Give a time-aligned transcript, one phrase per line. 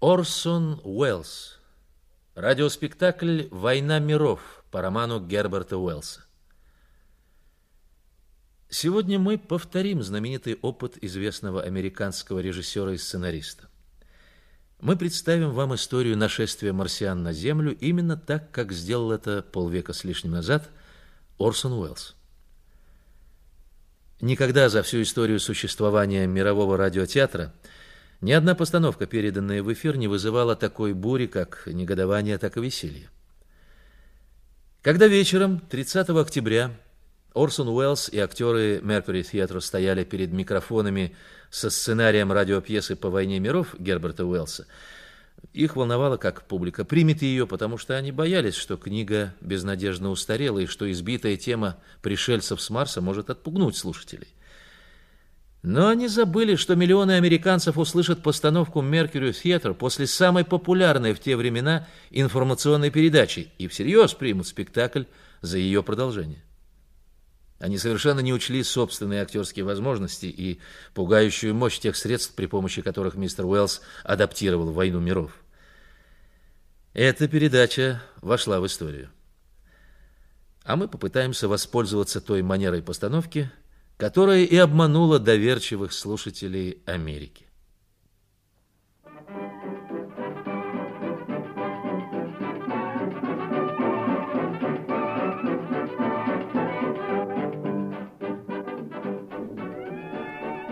[0.00, 1.58] Орсон Уэллс.
[2.34, 6.24] Радиоспектакль «Война миров» по роману Герберта Уэллса.
[8.70, 13.68] Сегодня мы повторим знаменитый опыт известного американского режиссера и сценариста.
[14.80, 20.04] Мы представим вам историю нашествия марсиан на Землю именно так, как сделал это полвека с
[20.04, 20.70] лишним назад
[21.38, 22.16] Орсон Уэллс.
[24.22, 27.52] Никогда за всю историю существования мирового радиотеатра–
[28.20, 33.08] ни одна постановка, переданная в эфир, не вызывала такой бури, как негодование, так и веселье.
[34.82, 36.70] Когда вечером 30 октября
[37.34, 41.14] Орсон Уэллс и актеры Mercury Theatre стояли перед микрофонами
[41.50, 44.66] со сценарием радиопьесы по «Войне миров» Герберта Уэллса,
[45.52, 50.66] их волновало, как публика примет ее, потому что они боялись, что книга безнадежно устарела и
[50.66, 54.28] что избитая тема пришельцев с Марса может отпугнуть слушателей.
[55.62, 61.36] Но они забыли, что миллионы американцев услышат постановку Mercury Theatre после самой популярной в те
[61.36, 65.04] времена информационной передачи и всерьез примут спектакль
[65.42, 66.42] за ее продолжение.
[67.58, 70.60] Они совершенно не учли собственные актерские возможности и
[70.94, 75.32] пугающую мощь тех средств, при помощи которых мистер Уэллс адаптировал «Войну миров».
[76.94, 79.10] Эта передача вошла в историю.
[80.64, 83.50] А мы попытаемся воспользоваться той манерой постановки–
[84.00, 87.44] которая и обманула доверчивых слушателей Америки.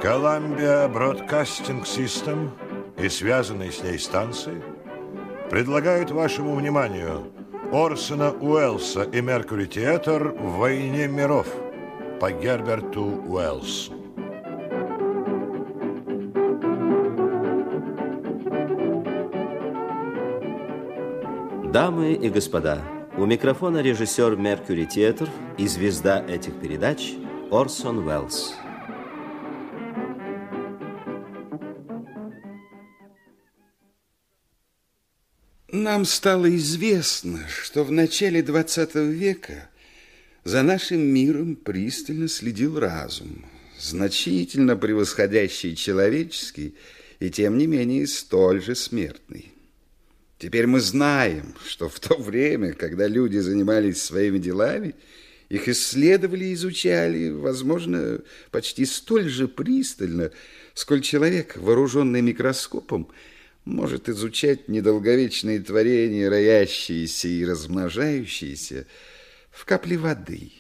[0.03, 2.49] Columbia Broadcasting System
[2.97, 4.63] и связанные с ней станции
[5.51, 7.31] предлагают вашему вниманию
[7.73, 11.68] Орсона Уэллса и Меркури Театр в «Войне миров»
[12.21, 13.93] по Герберту Уэллсу.
[21.73, 22.83] Дамы и господа,
[23.17, 27.15] у микрофона режиссер Меркьюри Театр и звезда этих передач
[27.53, 28.55] Орсон Уэллс.
[35.71, 39.69] Нам стало известно, что в начале 20 века
[40.49, 43.45] за нашим миром пристально следил разум,
[43.79, 46.75] значительно превосходящий человеческий
[47.21, 49.53] и тем не менее столь же смертный.
[50.39, 54.95] Теперь мы знаем, что в то время, когда люди занимались своими делами,
[55.51, 60.31] их исследовали и изучали, возможно, почти столь же пристально,
[60.73, 63.11] сколь человек, вооруженный микроскопом,
[63.67, 68.87] может изучать недолговечные творения, роящиеся и размножающиеся,
[69.59, 70.53] в капле воды.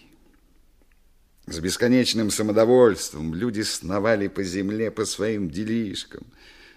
[1.46, 6.26] С бесконечным самодовольством люди сновали по земле по своим делишкам,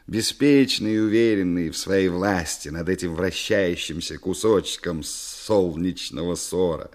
[0.06, 6.92] беспечные и уверенные в своей власти над этим вращающимся кусочком солнечного ссора,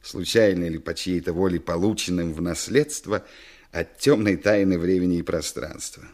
[0.00, 3.26] случайно или по чьей-то воле полученным в наследство
[3.72, 6.04] от темной тайны времени и пространства.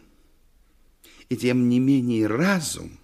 [1.28, 2.98] И тем не менее разум,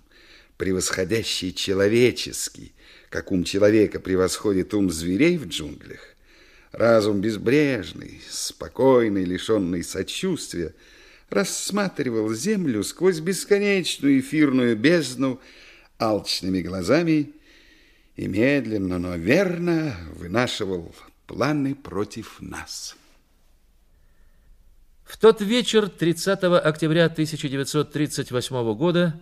[0.57, 2.73] превосходящий человеческий,
[3.11, 6.01] как ум человека превосходит ум зверей в джунглях,
[6.73, 10.75] разум безбрежный, спокойный, лишенный сочувствия,
[11.31, 15.41] рассматривал землю сквозь бесконечную эфирную бездну
[15.99, 17.33] алчными глазами
[18.17, 20.95] и медленно, но верно вынашивал
[21.27, 22.97] планы против нас.
[25.05, 29.19] В тот вечер 30 октября 1938 года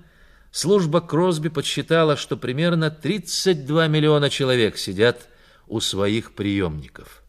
[0.56, 5.28] служба Кросби подсчитала, что примерно 32 миллиона человек сидят
[5.68, 7.22] у своих приемников.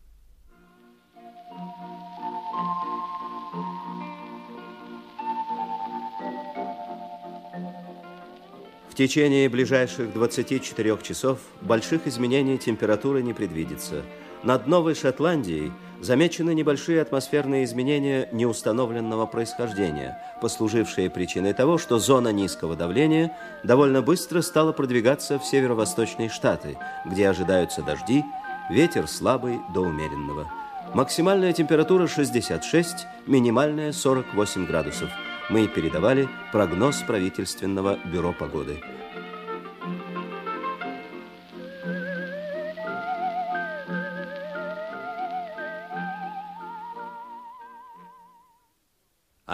[8.90, 14.04] В течение ближайших 24 часов больших изменений температуры не предвидится.
[14.44, 22.76] Над Новой Шотландией замечены небольшие атмосферные изменения неустановленного происхождения, послужившие причиной того, что зона низкого
[22.76, 28.24] давления довольно быстро стала продвигаться в северо-восточные штаты, где ожидаются дожди,
[28.70, 30.48] ветер слабый до умеренного.
[30.94, 35.10] Максимальная температура 66, минимальная 48 градусов.
[35.50, 38.82] Мы передавали прогноз правительственного бюро погоды.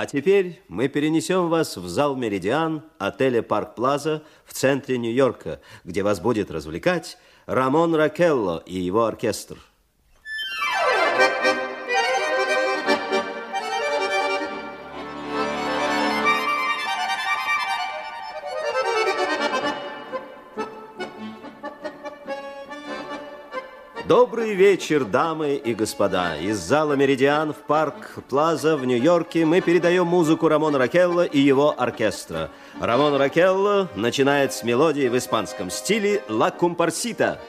[0.04, 6.04] А теперь мы перенесем вас в зал «Меридиан» отеля «Парк Плаза» в центре Нью-Йорка, где
[6.04, 9.60] вас будет развлекать Рамон Ракелло и его оркестр.
[24.08, 26.36] Добрый вечер, дамы и господа.
[26.38, 31.74] Из зала «Меридиан» в парк Плаза в Нью-Йорке мы передаем музыку Рамона Ракелла и его
[31.78, 32.52] оркестра.
[32.82, 37.40] Рамон Ракелло начинает с мелодии в испанском стиле «Ла Кумпарсита».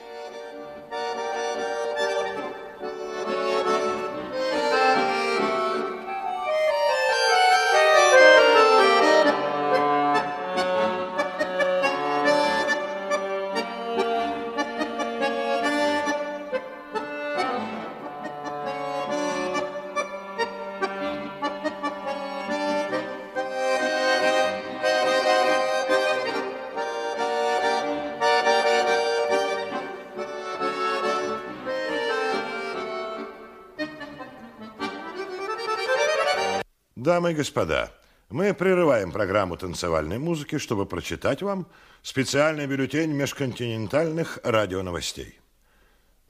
[37.05, 37.93] Дамы и господа,
[38.31, 41.67] мы прерываем программу танцевальной музыки, чтобы прочитать вам
[42.01, 45.39] специальный бюллетень межконтинентальных радионовостей.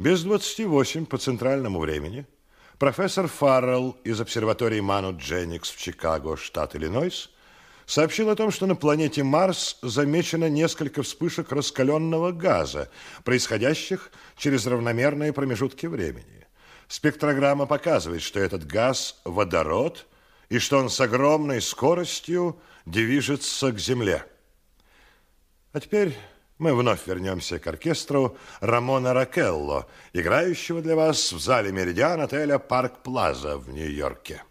[0.00, 2.26] Без 28 по центральному времени
[2.76, 7.30] профессор Фаррелл из обсерватории Ману Дженникс в Чикаго, штат Иллинойс,
[7.86, 12.90] сообщил о том, что на планете Марс замечено несколько вспышек раскаленного газа,
[13.22, 16.48] происходящих через равномерные промежутки времени.
[16.88, 20.08] Спектрограмма показывает, что этот газ– водород–
[20.54, 24.24] и что он с огромной скоростью движется к Земле.
[25.72, 26.16] А теперь
[26.58, 33.02] мы вновь вернемся к оркестру Рамона Ракелло, играющего для вас в зале «Меридиан» отеля «Парк
[33.02, 34.44] Плаза» в Нью-Йорке.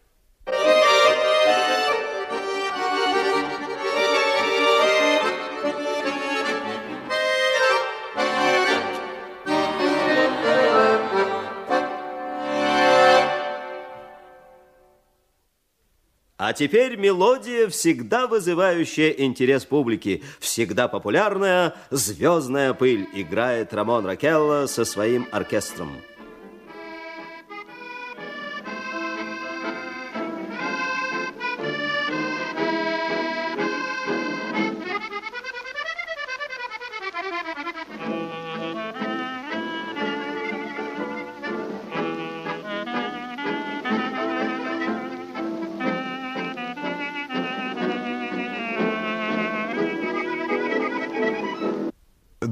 [16.45, 24.84] А теперь мелодия, всегда вызывающая интерес публики, всегда популярная «Звездная пыль» играет Рамон Ракелло со
[24.84, 26.01] своим оркестром.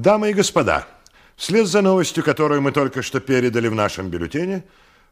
[0.01, 0.87] Дамы и господа,
[1.35, 4.63] вслед за новостью, которую мы только что передали в нашем бюллетене,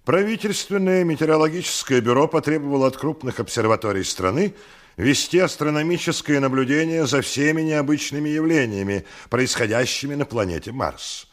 [0.03, 4.56] правительственное метеорологическое бюро потребовало от крупных обсерваторий страны
[4.97, 11.28] вести астрономическое наблюдение за всеми необычными явлениями, происходящими на планете Марс.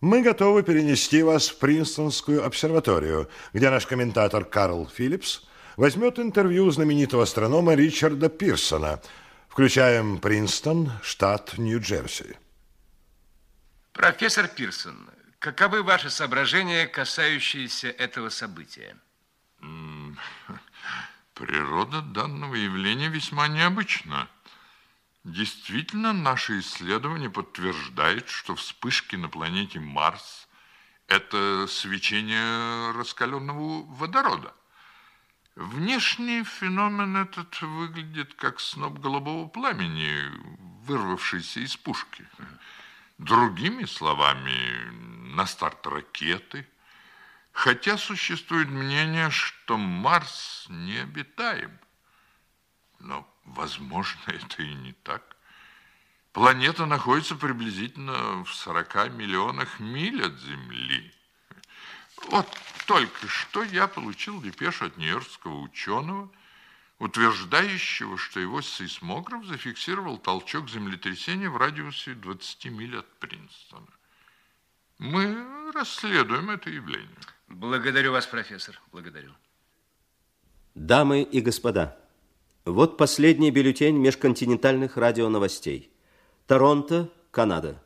[0.00, 5.42] Мы готовы перенести вас в Принстонскую обсерваторию, где наш комментатор Карл Филлипс
[5.76, 9.02] возьмет интервью знаменитого астронома Ричарда Пирсона.
[9.50, 12.36] Включаем Принстон, штат Нью-Джерси.
[13.98, 18.96] Профессор Пирсон, каковы ваши соображения, касающиеся этого события?
[21.34, 24.28] Природа данного явления весьма необычна.
[25.24, 30.46] Действительно, наше исследование подтверждает, что вспышки на планете Марс–
[31.08, 34.54] это свечение раскаленного водорода.
[35.56, 40.30] Внешний феномен этот выглядит как сноп голубого пламени,
[40.84, 42.24] вырвавшийся из пушки.
[43.18, 44.90] Другими словами,
[45.34, 46.66] на старт ракеты.
[47.52, 51.76] Хотя существует мнение, что Марс необитаем.
[53.00, 55.36] Но, возможно, это и не так.
[56.32, 61.12] Планета находится приблизительно в 40 миллионах миль от Земли.
[62.28, 62.46] Вот
[62.86, 66.30] только что я получил депешу от нью-йоркского ученого,
[66.98, 73.86] утверждающего, что его сейсмограф зафиксировал толчок землетрясения в радиусе 20 миль от Принстона.
[74.98, 77.08] Мы расследуем это явление.
[77.46, 79.30] Благодарю вас, профессор, благодарю.
[80.74, 81.96] Дамы и господа,
[82.64, 85.90] вот последний бюллетень межконтинентальных радионовостей.
[86.46, 87.82] Торонто, Канада.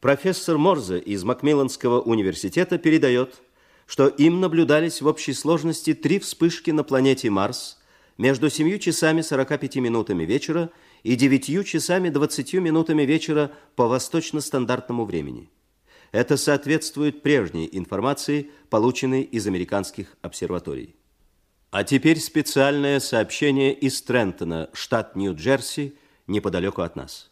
[0.00, 3.40] Профессор Морзе из Макмилланского университета передает,
[3.86, 7.81] что им наблюдались в общей сложности три вспышки на планете Марс
[8.18, 10.70] между 7 часами 45 минутами вечера
[11.02, 15.50] и 9 часами 20 минутами вечера по восточно-стандартному времени.
[16.12, 20.94] Это соответствует прежней информации, полученной из американских обсерваторий.
[21.70, 25.94] А теперь специальное сообщение из Трентона, штат Нью-Джерси,
[26.26, 27.30] неподалеку от нас.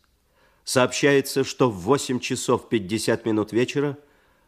[0.65, 3.99] Сообщается, что в 8 часов 50 минут вечера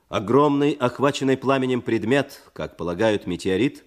[0.08, 3.84] огромный, охваченный пламенем предмет, как полагают метеорит,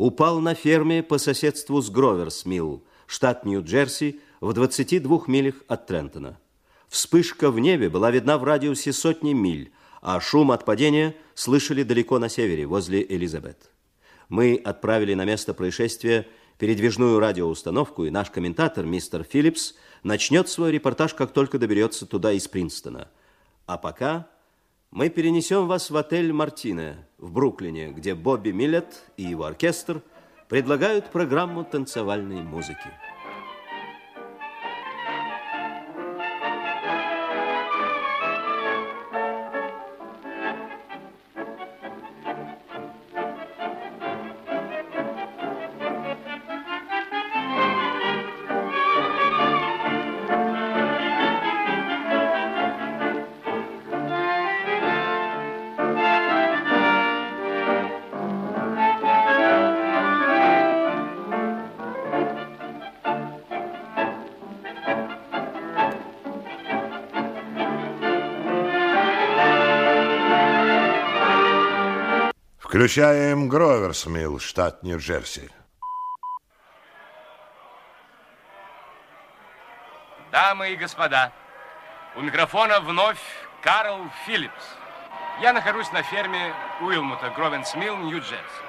[0.00, 6.38] упал на ферме по соседству с Гроверс-Милл, штат Нью-Джерси, в 22 милях от Трентона.
[6.88, 12.18] Вспышка в небе была видна в радиусе сотни миль, а шум от падения слышали далеко
[12.18, 13.70] на севере, возле Элизабет.
[14.30, 16.26] Мы отправили на место происшествия
[16.56, 22.48] передвижную радиоустановку, и наш комментатор, мистер Филлипс, начнет свой репортаж, как только доберется туда из
[22.48, 23.08] Принстона.
[23.66, 24.28] А пока
[24.90, 30.02] мы перенесем вас в отель «Мартине» в Бруклине, где Бобби Миллет и его оркестр
[30.48, 32.90] предлагают программу танцевальной музыки.
[72.90, 75.48] Включаем Гроверсмилл, штат Нью-Джерси.
[80.32, 81.30] Дамы и господа,
[82.16, 83.20] у микрофона вновь
[83.62, 84.64] Карл Филлипс.
[85.40, 88.62] Я нахожусь на ферме Уилмута, Гровенсмилл, Нью-Джерси.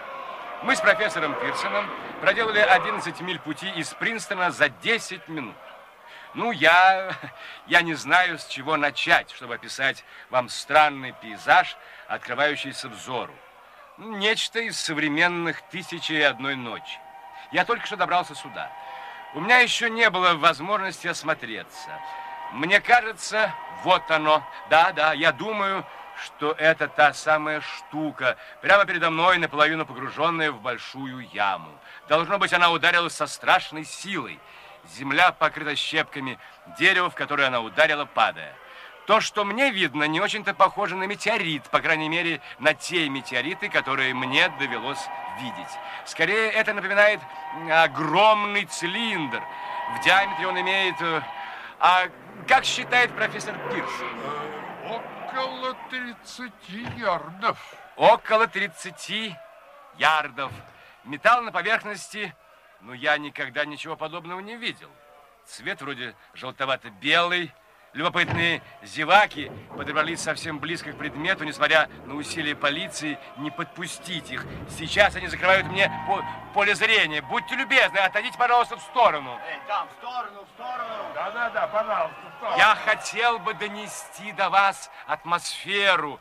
[0.61, 1.89] Мы с профессором Пирсоном
[2.21, 5.55] проделали 11 миль пути из Принстона за 10 минут.
[6.35, 7.11] Ну, я,
[7.65, 11.75] я не знаю, с чего начать, чтобы описать вам странный пейзаж,
[12.07, 13.33] открывающийся взору.
[14.03, 16.99] Нечто из современных «Тысячи и одной ночи».
[17.51, 18.71] Я только что добрался сюда.
[19.35, 21.89] У меня еще не было возможности осмотреться.
[22.51, 23.53] Мне кажется,
[23.83, 24.43] вот оно.
[24.71, 25.85] Да, да, я думаю,
[26.17, 31.69] что это та самая штука, прямо передо мной, наполовину погруженная в большую яму.
[32.09, 34.39] Должно быть, она ударилась со страшной силой.
[34.95, 36.39] Земля покрыта щепками,
[36.79, 38.55] дерево, в которое она ударила, падая.
[39.11, 43.67] То, что мне видно, не очень-то похоже на метеорит, по крайней мере, на те метеориты,
[43.67, 45.05] которые мне довелось
[45.41, 45.67] видеть.
[46.05, 47.19] Скорее, это напоминает
[47.69, 49.43] огромный цилиндр.
[49.97, 50.95] В диаметре он имеет...
[51.01, 51.23] Э,
[51.77, 52.07] а
[52.47, 53.91] как считает профессор Пирс?
[54.87, 56.53] Около 30
[56.95, 57.57] ярдов.
[57.97, 59.35] Около 30
[59.97, 60.53] ярдов.
[61.03, 62.33] Металл на поверхности,
[62.79, 64.89] ну, я никогда ничего подобного не видел.
[65.47, 67.51] Цвет вроде желтовато-белый,
[67.93, 74.45] Любопытные зеваки подобрались совсем близко к предмету, несмотря на усилия полиции не подпустить их.
[74.69, 77.21] Сейчас они закрывают мне по поле зрения.
[77.21, 79.37] Будьте любезны, отойдите, пожалуйста, в сторону.
[79.45, 81.13] Эй, там, в сторону, в сторону.
[81.13, 82.57] Да-да-да, пожалуйста, в сторону.
[82.57, 86.17] Я хотел бы донести до вас атмосферу,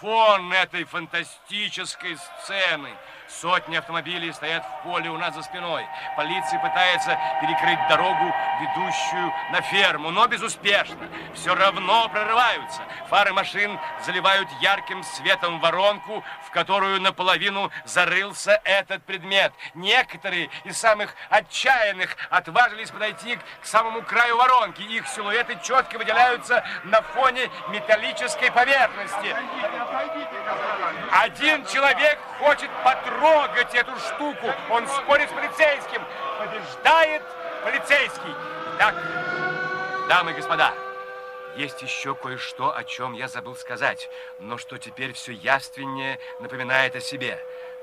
[0.00, 2.90] фон этой фантастической сцены.
[3.28, 5.86] Сотни автомобилей стоят в поле у нас за спиной.
[6.16, 11.08] Полиция пытается перекрыть дорогу, ведущую на ферму, но безуспешно.
[11.34, 12.82] Все равно прорываются.
[13.08, 19.52] Фары машин заливают ярким светом воронку, в которую наполовину зарылся этот предмет.
[19.74, 24.82] Некоторые из самых отчаянных отважились подойти к самому краю воронки.
[24.82, 29.34] Их силуэты четко выделяются на фоне металлической поверхности.
[31.10, 32.70] Один человек хочет
[33.14, 34.52] потрогать эту штуку.
[34.70, 36.02] Он спорит с полицейским.
[36.38, 37.22] Побеждает
[37.62, 38.34] полицейский.
[38.76, 38.94] Итак,
[40.08, 40.74] дамы и господа,
[41.56, 47.00] есть еще кое-что, о чем я забыл сказать, но что теперь все явственнее напоминает о
[47.00, 47.38] себе.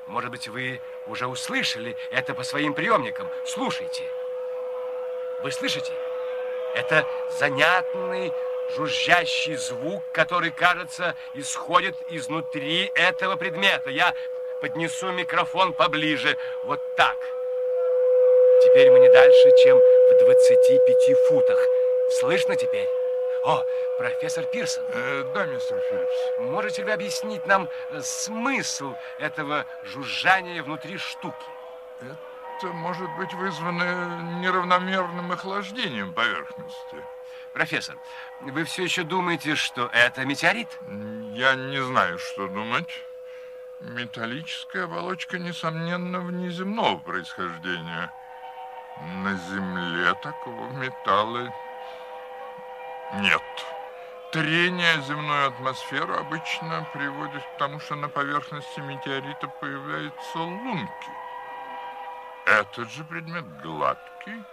[0.07, 3.27] Может быть, вы уже услышали это по своим приемникам.
[3.45, 4.03] Слушайте.
[5.41, 5.93] Вы слышите?
[6.75, 7.05] Это
[7.39, 8.33] занятный
[8.75, 13.89] жужжащий звук, который, кажется, исходит изнутри этого предмета.
[13.89, 14.13] Я
[14.61, 16.37] поднесу микрофон поближе.
[16.63, 17.17] Вот так.
[18.63, 21.59] Теперь мы не дальше, чем в 25 футах.
[22.19, 22.87] Слышно теперь?
[23.43, 23.65] О,
[23.97, 24.83] профессор Пирсон.
[24.93, 26.39] Э, да, мистер Филлипс.
[26.39, 31.35] Можете ли вы объяснить нам э, смысл этого жужжания внутри штуки?
[32.01, 37.03] Это может быть вызвано неравномерным охлаждением поверхности.
[37.53, 37.97] Профессор,
[38.41, 40.69] вы все еще думаете, что это метеорит?
[41.33, 43.03] Я не знаю, что думать.
[43.81, 48.13] Металлическая оболочка, несомненно, внеземного происхождения.
[49.23, 51.51] На Земле такого металла
[53.15, 53.41] нет.
[54.31, 61.11] Трение земной атмосферы обычно приводит к тому, что на поверхности метеорита появляются лунки.
[62.45, 64.43] Этот же предмет гладкий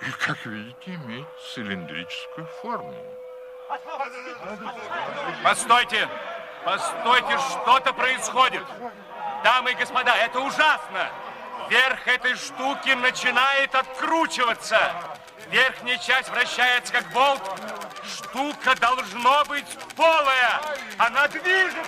[0.00, 2.94] и, как видите, имеет цилиндрическую форму.
[5.42, 6.08] Постойте!
[6.68, 8.62] Постойте, что-то происходит!
[9.42, 11.08] Дамы и господа, это ужасно!
[11.70, 14.78] Верх этой штуки начинает откручиваться.
[15.50, 17.40] Верхняя часть вращается как болт.
[18.04, 20.60] Штука должно быть полая.
[20.98, 21.78] Она движется.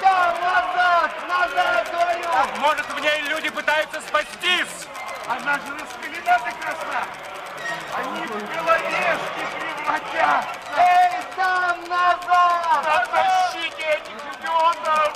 [0.00, 2.60] Да, назад, назад, говорю!
[2.60, 4.86] Может, в ней люди пытаются спастись.
[5.26, 7.37] Она же распылена до!
[7.94, 10.48] Они в головешки превратятся!
[10.76, 12.86] Эй, там, назад!
[12.86, 15.12] Оттащите этих идиотов!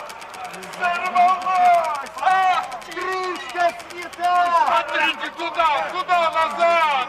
[0.74, 2.10] Взорвалась!
[2.20, 4.34] А, крышка снята!
[4.66, 7.08] Смотрите туда, туда, назад!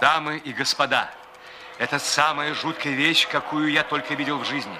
[0.00, 1.10] Дамы и господа,
[1.78, 4.78] это самая жуткая вещь, какую я только видел в жизни.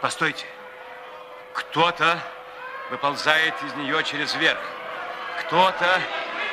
[0.00, 0.46] Постойте.
[1.52, 2.18] Кто-то
[2.90, 4.58] выползает из нее через верх.
[5.40, 6.00] Кто-то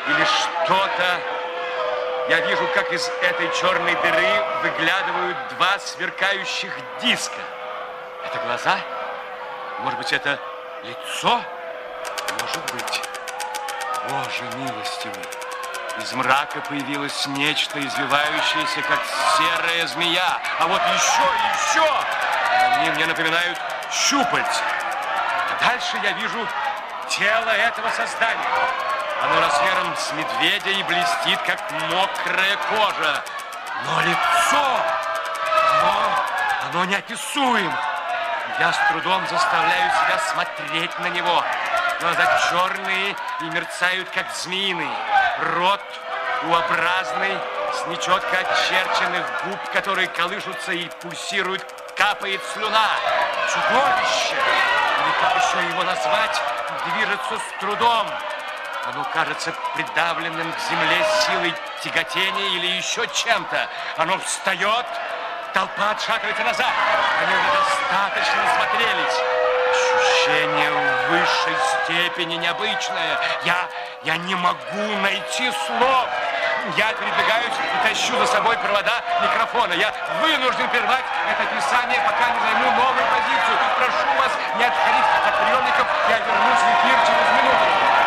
[0.08, 1.20] или что-то.
[2.30, 7.42] Я вижу, как из этой черной дыры выглядывают два сверкающих диска.
[8.26, 8.78] Это глаза?
[9.80, 10.40] Может быть, это
[10.84, 11.42] лицо?
[12.40, 13.02] Может быть.
[14.10, 15.26] Боже милостивый.
[16.00, 19.00] Из мрака появилось нечто, извивающееся, как
[19.38, 20.40] серая змея.
[20.60, 21.22] А вот еще,
[21.54, 21.90] еще!
[22.78, 23.60] Они мне напоминают
[23.92, 24.64] щупальца.
[25.50, 26.48] А дальше я вижу
[27.10, 28.91] тело этого создания.
[29.24, 31.60] Оно размером с медведя и блестит, как
[31.92, 33.24] мокрая кожа.
[33.86, 34.66] Но лицо,
[35.74, 36.26] оно,
[36.70, 37.80] оно неописуемо.
[38.60, 41.44] Я с трудом заставляю себя смотреть на него.
[42.00, 44.90] Глаза черные и мерцают, как змеиный.
[45.56, 45.82] Рот
[46.44, 47.38] U-образный,
[47.74, 51.64] с нечетко очерченных губ, которые колышутся и пульсируют,
[51.96, 52.90] капает слюна.
[53.48, 56.42] Чудовище, или как еще его назвать,
[56.86, 58.08] движется с трудом.
[58.86, 63.68] Оно кажется придавленным к земле силой тяготения или еще чем-то.
[63.98, 64.86] Оно встает,
[65.54, 66.74] толпа отшатывается назад.
[67.22, 69.18] Они уже достаточно смотрелись.
[70.02, 73.20] Ощущение в высшей степени необычное.
[73.46, 73.70] Я,
[74.04, 76.08] я не могу найти слов.
[76.76, 79.74] Я передвигаюсь и тащу за собой провода микрофона.
[79.74, 83.58] Я вынужден прервать это описание, пока не займу новую позицию.
[83.78, 85.88] Прошу вас не отходить от приемников.
[86.10, 88.01] Я вернусь в эфир через минуту.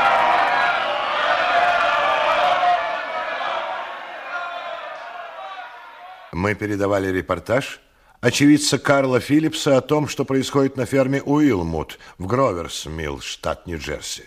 [6.45, 7.81] Мы передавали репортаж
[8.21, 14.25] очевидца Карла Филлипса о том, что происходит на ферме Уилмут в Гроверс-Милл, штат Нью-Джерси.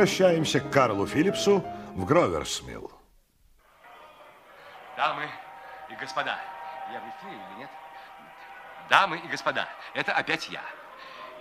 [0.00, 1.62] Возвращаемся к Карлу Филлипсу
[1.94, 2.90] в Гроверсмилл.
[4.96, 5.28] Дамы
[5.90, 6.40] и господа,
[6.90, 7.70] я в эфире или нет?
[8.88, 10.62] Дамы и господа, это опять я.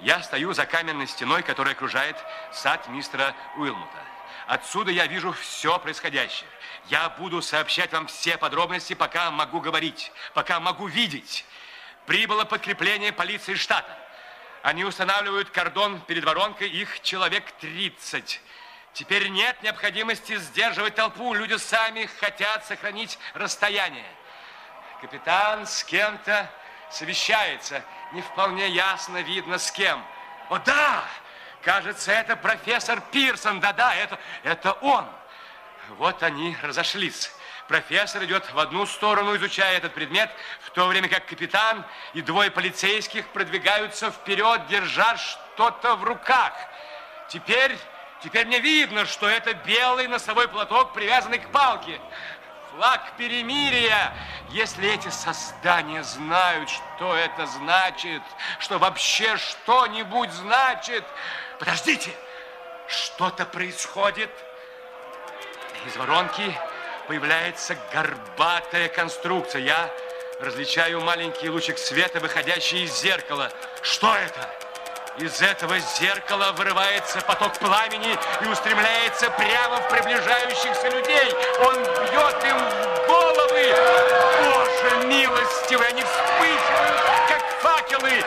[0.01, 2.17] Я стою за каменной стеной, которая окружает
[2.51, 4.03] сад мистера Уилмута.
[4.45, 6.49] Отсюда я вижу все происходящее.
[6.87, 11.45] Я буду сообщать вам все подробности, пока могу говорить, пока могу видеть.
[12.05, 13.97] Прибыло подкрепление полиции штата.
[14.61, 18.41] Они устанавливают кордон перед воронкой, их человек 30.
[18.93, 21.33] Теперь нет необходимости сдерживать толпу.
[21.33, 24.05] Люди сами хотят сохранить расстояние.
[24.99, 26.51] Капитан с кем-то
[26.91, 27.83] совещается.
[28.11, 30.03] Не вполне ясно видно с кем.
[30.49, 31.03] О, да!
[31.61, 33.59] Кажется, это профессор Пирсон.
[33.59, 35.05] Да-да, это, это он.
[35.97, 37.31] Вот они разошлись.
[37.69, 42.49] Профессор идет в одну сторону, изучая этот предмет, в то время как капитан и двое
[42.49, 46.51] полицейских продвигаются вперед, держа что-то в руках.
[47.27, 47.77] Теперь,
[48.23, 52.01] теперь мне видно, что это белый носовой платок, привязанный к палке.
[52.71, 54.15] Флаг перемирия.
[54.49, 58.23] Если эти создания знают, что это значит,
[58.57, 61.05] что вообще что-нибудь значит...
[61.59, 62.09] Подождите,
[62.87, 64.31] что-то происходит.
[65.85, 66.57] Из воронки
[67.09, 69.63] появляется горбатая конструкция.
[69.63, 69.91] Я
[70.39, 73.51] различаю маленький лучик света, выходящий из зеркала.
[73.81, 74.47] Что это?
[75.17, 81.33] Из этого зеркала вырывается поток пламени и устремляется прямо в приближающихся людей.
[81.65, 83.73] Он бьет им в головы.
[84.43, 88.23] Боже милостивый, они вспыхивают, как факелы.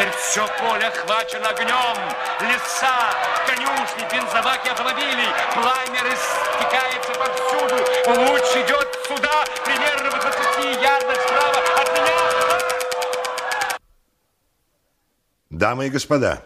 [0.00, 1.96] Теперь все поле охвачено огнем.
[2.40, 3.12] Леса,
[3.46, 5.28] конюшни, бензобаки автомобилей.
[5.52, 7.76] Пламя растекается повсюду.
[8.08, 12.18] Луч идет сюда, примерно в 20 ярдах справа от меня.
[15.50, 16.42] Дамы и господа,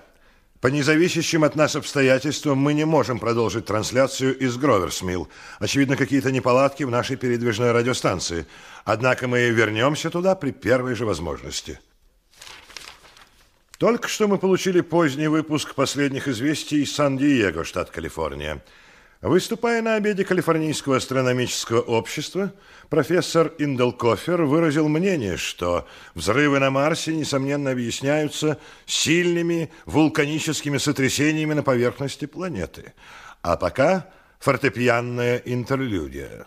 [0.60, 5.28] по независящим от нас обстоятельствам мы не можем продолжить трансляцию из Гроверсмилл.
[5.60, 8.46] Очевидно, какие-то неполадки в нашей передвижной радиостанции.
[8.84, 11.78] Однако мы вернемся туда при первой же возможности.
[13.78, 18.62] Только что мы получили поздний выпуск последних известий из Сан-Диего, штат Калифорния.
[19.20, 22.52] Выступая на обеде Калифорнийского астрономического общества,
[22.88, 32.26] профессор Инделкофер выразил мнение, что взрывы на Марсе, несомненно, объясняются сильными вулканическими сотрясениями на поверхности
[32.26, 32.92] планеты.
[33.42, 36.46] А пока фортепианная интерлюдия.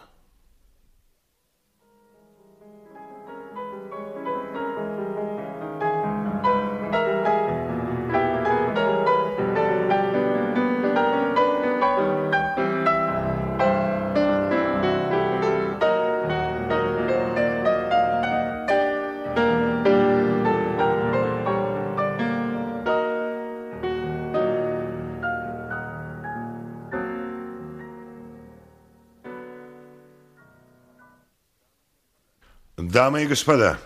[32.88, 33.80] Дамы и господа,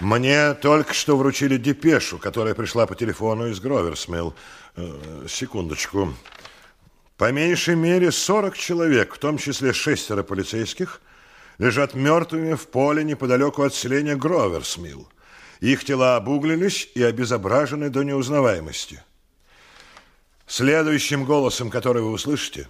[0.00, 4.34] мне только что вручили депешу, которая пришла по телефону из Гроверсмилл.
[4.74, 6.12] Э, секундочку.
[7.16, 11.00] По меньшей мере 40 человек, в том числе шестеро полицейских,
[11.58, 15.08] лежат мертвыми в поле неподалеку от селения Гроверсмилл.
[15.60, 19.00] Их тела обуглились и обезображены до неузнаваемости.
[20.48, 22.66] Следующим голосом, который вы услышите,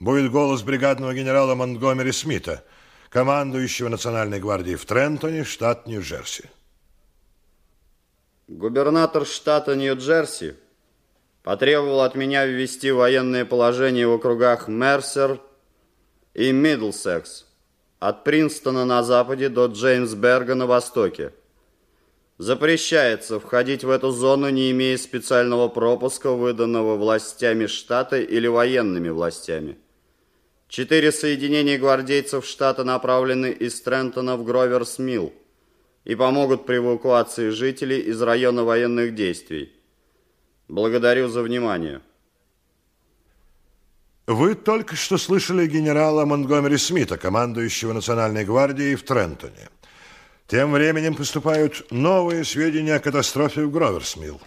[0.00, 2.64] будет голос бригадного генерала Монтгомери Смита–
[3.14, 6.50] командующего Национальной гвардией в Трентоне, штат Нью-Джерси.
[8.48, 10.56] Губернатор штата Нью-Джерси
[11.44, 15.40] потребовал от меня ввести военное положение в округах Мерсер
[16.34, 17.46] и Миддлсекс,
[18.00, 21.32] от Принстона на западе до Джеймсберга на востоке.
[22.38, 29.78] Запрещается входить в эту зону, не имея специального пропуска, выданного властями штата или военными властями.
[30.74, 35.32] Четыре соединения гвардейцев штата направлены из Трентона в Гроверс-Милл
[36.04, 39.72] и помогут при эвакуации жителей из района военных действий.
[40.66, 42.00] Благодарю за внимание.
[44.26, 49.68] Вы только что слышали генерала Монтгомери Смита, командующего Национальной гвардией в Трентоне.
[50.48, 54.40] Тем временем поступают новые сведения о катастрофе в Гроверсмилл.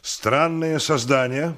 [0.00, 1.54] Странные создания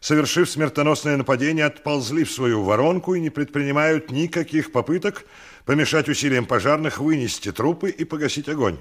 [0.00, 5.24] совершив смертоносное нападение, отползли в свою воронку и не предпринимают никаких попыток
[5.64, 8.78] помешать усилиям пожарных вынести трупы и погасить огонь.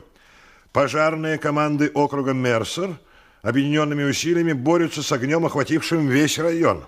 [0.71, 2.97] Пожарные команды округа Мерсер
[3.41, 6.86] объединенными усилиями борются с огнем, охватившим весь район.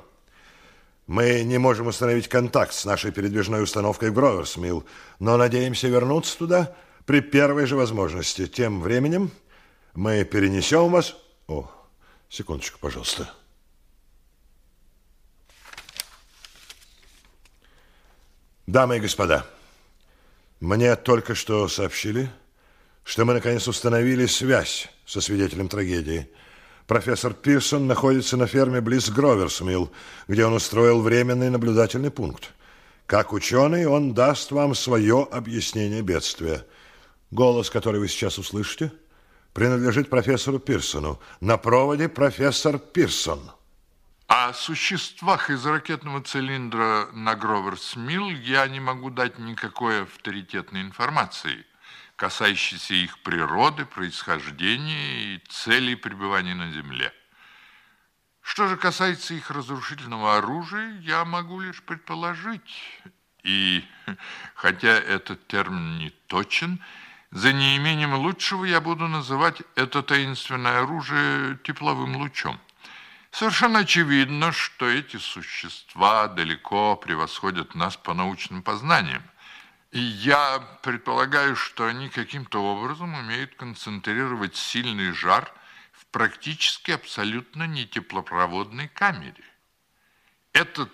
[1.08, 4.86] Мы не можем установить контакт с нашей передвижной установкой в Гроверсмилл,
[5.18, 8.46] но надеемся вернуться туда при первой же возможности.
[8.46, 9.32] Тем временем
[9.96, 11.16] мы перенесем вас...
[11.48, 11.72] О,
[12.30, 13.34] секундочку, пожалуйста.
[18.70, 19.48] Дамы и господа,
[20.60, 22.30] мне только что сообщили,
[23.04, 26.30] что мы наконец установили связь со свидетелем трагедии.
[26.86, 29.92] Профессор Пирсон находится на ферме близ Гроверсмилл,
[30.28, 32.52] где он устроил временный наблюдательный пункт.
[33.08, 36.64] Как ученый он даст вам свое объяснение бедствия.
[37.32, 38.92] Голос, который вы сейчас услышите,
[39.52, 41.20] принадлежит профессору Пирсону.
[41.42, 43.50] На проводе профессор Пирсон.
[44.30, 51.66] О существах из ракетного цилиндра на Гроверс-Милл я не могу дать никакой авторитетной информации,
[52.16, 57.12] касающейся их природы, происхождения и целей пребывания на Земле.
[58.42, 63.02] Что же касается их разрушительного оружия, я могу лишь предположить,
[63.42, 63.84] и
[64.54, 66.80] хотя этот термин не точен,
[67.32, 72.60] за неимением лучшего я буду называть это таинственное оружие тепловым лучом.
[73.32, 79.24] Совершенно очевидно, что эти существа далеко превосходят нас по научным познаниям.
[79.92, 85.52] И я предполагаю, что они каким-то образом умеют концентрировать сильный жар
[85.94, 89.44] в практически абсолютно нетеплопроводной камере.
[90.54, 90.92] Этот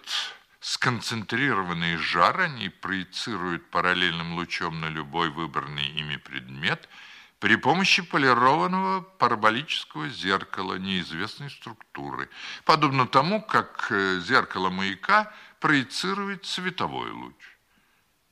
[0.60, 6.90] сконцентрированный жар они проецируют параллельным лучом на любой выбранный ими предмет–
[7.40, 12.30] при помощи полированного параболического зеркала неизвестной структуры,
[12.64, 17.36] подобно тому, как э, зеркало маяка проецирует световой луч.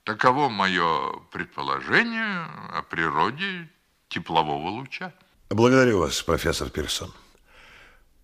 [0.03, 3.69] Таково мое предположение о природе
[4.09, 5.13] теплового луча.
[5.49, 7.13] Благодарю вас, профессор Пирсон.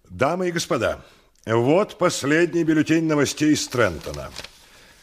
[0.10, 1.06] Дамы и господа,
[1.46, 4.32] вот последний бюллетень новостей из Трентона.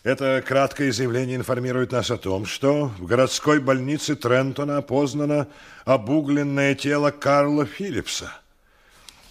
[0.06, 5.48] Это краткое заявление информирует нас о том, что в городской больнице Трентона опознано
[5.84, 8.32] обугленное тело Карла Филлипса.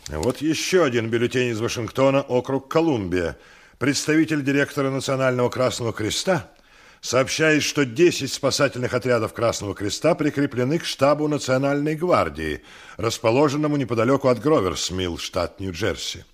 [0.10, 3.38] Вот еще один бюллетень из Вашингтона, округ Колумбия.
[3.78, 6.52] Представитель директора Национального Красного Креста
[7.00, 12.64] сообщает, что 10 спасательных отрядов Красного Креста прикреплены к штабу Национальной гвардии,
[12.98, 16.26] расположенному неподалеку от Гроверсмилл, штат Нью-Джерси.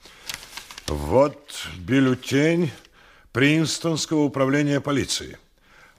[0.87, 2.71] Вот бюллетень
[3.31, 5.37] Принстонского управления полиции.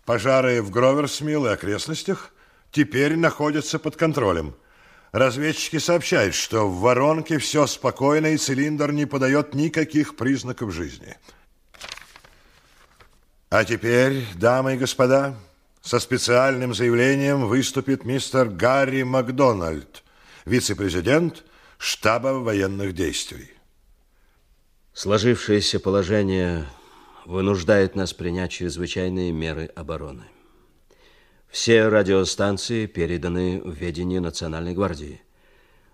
[0.04, 2.30] Пожары в Гроверсмилл и окрестностях
[2.70, 4.54] теперь находятся под контролем.
[5.12, 11.16] Разведчики сообщают, что в воронке все спокойно и цилиндр не подает никаких признаков жизни.
[13.50, 15.36] А теперь, дамы и господа,
[15.82, 20.02] со специальным заявлением выступит мистер Гарри Макдональд,
[20.44, 21.44] вице-президент
[21.76, 23.50] штаба военных действий.
[24.94, 26.66] Сложившееся положение
[27.24, 30.24] вынуждает нас принять чрезвычайные меры обороны.
[31.48, 35.20] Все радиостанции переданы в ведение Национальной гвардии.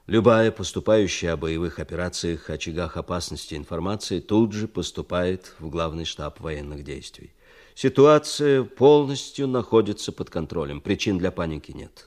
[0.07, 6.85] Любая поступающая о боевых операциях, очагах опасности информации тут же поступает в главный штаб военных
[6.85, 7.35] действий.
[7.75, 10.81] Ситуация полностью находится под контролем.
[10.81, 12.07] Причин для паники нет.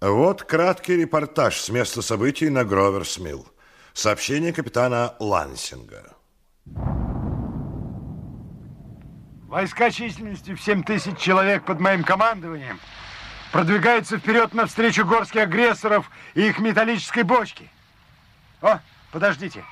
[0.00, 3.48] Вот краткий репортаж с места событий на Гроверсмилл.
[3.92, 6.14] Сообщение капитана Лансинга.
[9.48, 12.78] Войска численностью в 7 тысяч человек под моим командованием
[13.50, 17.70] продвигаются вперед навстречу горских агрессоров и их металлической бочки.
[18.60, 18.80] О,
[19.10, 19.64] подождите.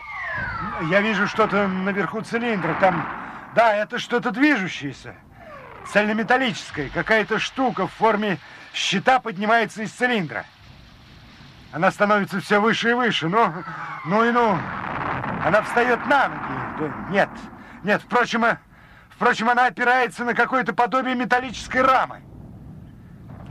[0.88, 2.74] Я вижу что-то наверху цилиндра.
[2.80, 3.06] Там,
[3.54, 5.14] да, это что-то движущееся.
[5.92, 6.88] Цельнометаллическое.
[6.88, 8.38] Какая-то штука в форме
[8.72, 10.46] щита поднимается из цилиндра.
[11.70, 13.28] Она становится все выше и выше.
[13.28, 13.52] Ну,
[14.06, 14.58] ну и ну.
[15.44, 16.92] Она встает на ноги.
[17.10, 17.28] Нет,
[17.82, 18.46] нет, впрочем,
[19.16, 22.22] Впрочем, она опирается на какое-то подобие металлической рамы.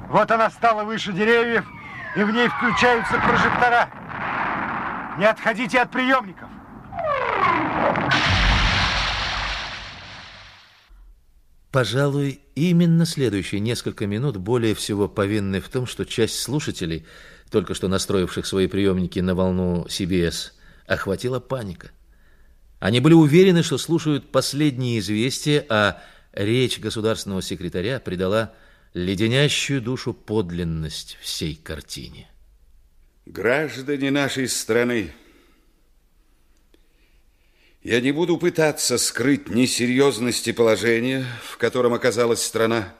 [0.09, 1.65] Вот она стала выше деревьев,
[2.15, 3.89] и в ней включаются прожектора.
[5.17, 6.49] Не отходите от приемников.
[11.71, 17.05] Пожалуй, именно следующие несколько минут более всего повинны в том, что часть слушателей,
[17.49, 20.51] только что настроивших свои приемники на волну CBS,
[20.87, 21.89] охватила паника.
[22.85, 28.53] Они были уверены, что слушают последние известия, а речь государственного секретаря придала
[28.93, 32.29] леденящую душу подлинность всей картине.
[33.25, 35.11] Граждане нашей страны,
[37.81, 42.93] я не буду пытаться скрыть несерьезности положения, в котором оказалась страна,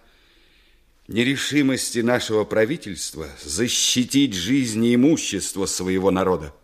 [1.08, 6.56] нерешимости нашего правительства защитить жизнь и имущество своего народа.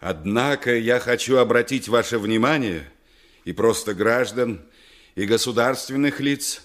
[0.00, 2.90] Однако я хочу обратить ваше внимание
[3.44, 4.62] и просто граждан,
[5.14, 6.62] и государственных лиц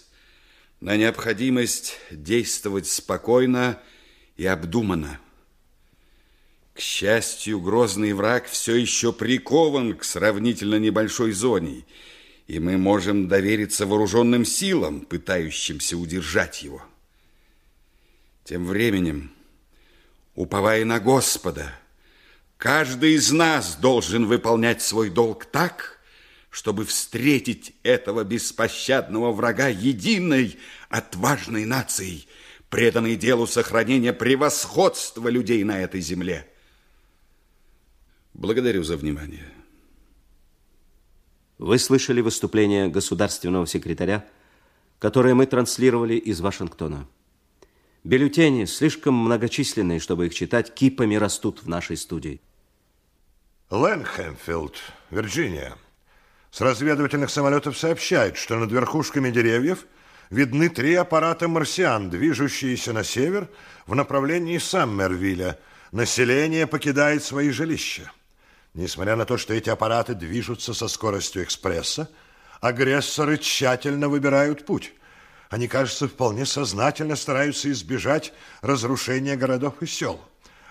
[0.80, 3.78] на необходимость действовать спокойно
[4.38, 5.20] и обдуманно.
[6.74, 11.86] К счастью, грозный враг все еще прикован к сравнительно небольшой зоне,
[12.48, 16.82] и мы можем довериться вооруженным силам, пытающимся удержать его.
[18.46, 19.32] Тем временем,
[20.36, 21.74] уповая на Господа,
[22.58, 26.00] Каждый из нас должен выполнять свой долг так,
[26.50, 30.58] чтобы встретить этого беспощадного врага единой,
[30.90, 32.28] отважной нацией,
[32.70, 36.50] преданной делу сохранения превосходства людей на этой земле.
[38.34, 39.52] Благодарю за внимание.
[41.58, 44.26] Вы слышали выступление государственного секретаря,
[45.00, 47.08] которое мы транслировали из Вашингтона.
[48.06, 52.40] Бюллетени, слишком многочисленные, чтобы их читать, кипами растут в нашей студии.
[53.72, 54.76] Лэнхэмфилд,
[55.10, 55.76] Вирджиния.
[56.52, 59.88] С разведывательных самолетов сообщают, что над верхушками деревьев
[60.30, 63.50] видны три аппарата марсиан, движущиеся на север
[63.88, 65.58] в направлении Саммервилля.
[65.92, 68.12] Население покидает свои жилища.
[68.76, 72.08] Несмотря на то, что эти аппараты движутся со скоростью экспресса,
[72.62, 74.94] агрессоры тщательно выбирают путь.
[75.50, 80.20] Они, кажется, вполне сознательно стараются избежать разрушения городов и сел.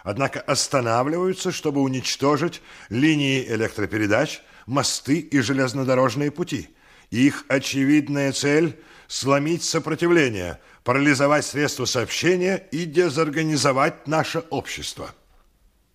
[0.02, 2.60] Однако останавливаются, чтобы уничтожить
[2.90, 6.68] линии электропередач, мосты и железнодорожные пути.
[7.10, 15.14] Их очевидная цель– сломить сопротивление, парализовать средства сообщения и дезорганизовать наше общество.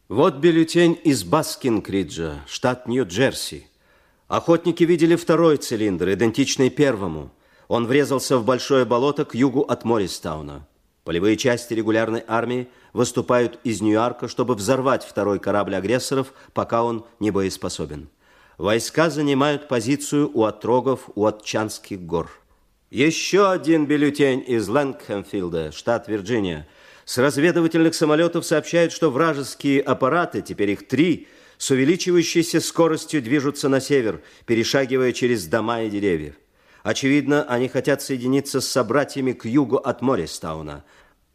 [0.07, 3.67] Вот бюллетень из Баскин-Криджа, штат Нью-Джерси.
[4.27, 7.31] Охотники видели второй цилиндр, идентичный первому.
[7.69, 10.67] Он врезался в большое болото к югу от Морристауна.
[11.03, 17.29] Полевые части регулярной армии выступают из Нью-Йорка, чтобы взорвать второй корабль агрессоров, пока он не
[17.29, 18.09] боеспособен.
[18.57, 22.31] Войска занимают позицию у отрогов у Отчанских гор.
[22.89, 26.67] Еще один бюллетень из Лэнгхэмфилда, штат Вирджиния.
[27.05, 31.27] С разведывательных самолетов сообщают, что вражеские аппараты, теперь их три,
[31.59, 36.35] с увеличивающейся скоростью движутся на север, перешагивая через дома и деревья.
[36.89, 40.83] Очевидно, они хотят соединиться с собратьями к югу от Морристауна.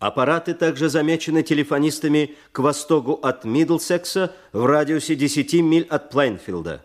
[0.00, 6.84] Аппараты также замечены телефонистами к востоку от Мидлсекса в радиусе 10 миль от Плейнфилда.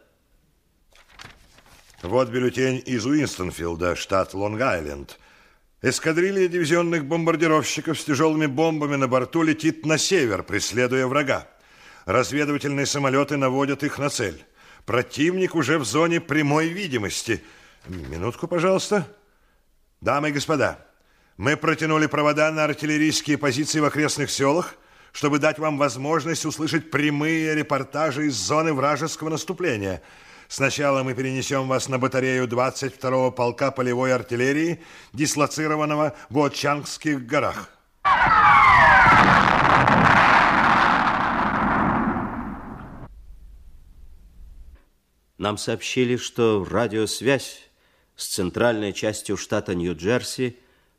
[2.03, 5.17] Вот бюллетень из Уинстонфилда, штат Лонг-Айленд.
[5.81, 11.47] Эскадрилья дивизионных бомбардировщиков с тяжелыми бомбами на борту летит на север, преследуя врага.
[12.05, 14.45] Разведывательные самолеты наводят их на цель.
[14.85, 17.41] Противник уже в зоне прямой видимости.
[17.87, 19.07] Минутку, пожалуйста.
[20.01, 20.85] Дамы и господа,
[21.37, 24.75] мы протянули провода на артиллерийские позиции в окрестных селах,
[25.11, 30.01] чтобы дать вам возможность услышать прямые репортажи из зоны вражеского наступления–
[30.51, 37.69] Сначала мы перенесем вас на батарею 22-го полка полевой артиллерии, дислоцированного в Отчангских горах.
[45.37, 47.68] Нам сообщили, что радиосвязь
[48.19, 50.57] с центральной частью штата Нью-Джерси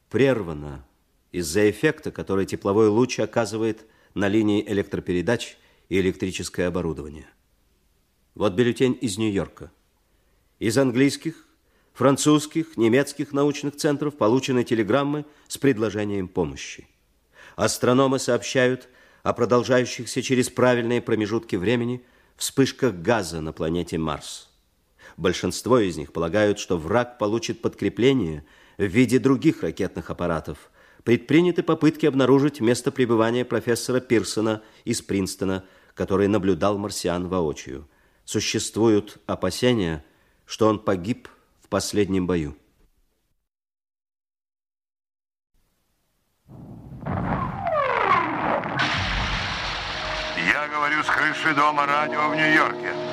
[0.09, 0.87] прервана
[1.33, 5.59] из-за эффекта, который тепловой луч оказывает на линии электропередач
[5.91, 7.29] и электрическое оборудование.
[8.35, 9.71] Вот бюллетень из Нью-Йорка.
[10.61, 11.47] Из английских,
[11.93, 16.89] французских, немецких научных центров получены телеграммы с предложением помощи.
[17.55, 18.89] Астрономы сообщают
[19.23, 22.03] о продолжающихся через правильные промежутки времени
[22.37, 24.50] вспышках газа на планете Марс.
[25.21, 28.43] Большинство из них полагают, что враг получит подкрепление
[28.79, 30.71] в виде других ракетных аппаратов.
[31.05, 37.87] Предприняты попытки обнаружить место пребывания профессора Пирсона из Принстона, который наблюдал марсиан воочию
[38.25, 40.05] существуют опасения,
[40.47, 41.29] что он погиб
[41.63, 42.57] в последнем бою.
[50.47, 53.10] Я говорю с крыши дома радио в Нью-Йорке.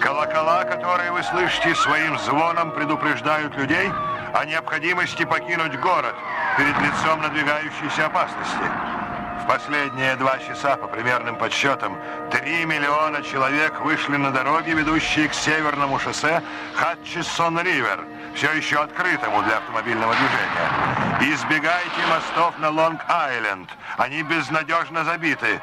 [0.00, 3.90] Колокола, которые вы слышите своим звоном, предупреждают людей
[4.32, 6.14] о необходимости покинуть город
[6.56, 8.97] перед лицом надвигающейся опасности
[9.46, 11.96] последние два часа, по примерным подсчетам,
[12.30, 16.42] 3 миллиона человек вышли на дороги, ведущие к северному шоссе
[16.74, 21.34] Хатчисон-Ривер, все еще открытому для автомобильного движения.
[21.34, 23.68] Избегайте мостов на Лонг-Айленд.
[23.96, 25.60] Они безнадежно забиты.